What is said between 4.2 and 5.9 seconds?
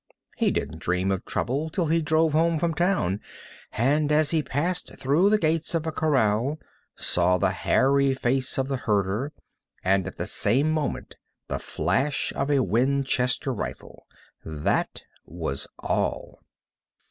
he passed through the gates of